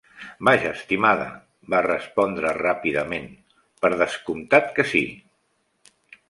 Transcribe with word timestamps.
"Vaja, 0.47 0.69
estimada", 0.77 1.27
va 1.73 1.81
respondre 1.87 2.53
ràpidament, 2.61 3.29
"per 3.85 3.93
descomptat 4.01 4.73
que 4.79 4.87
sí!" 4.95 5.05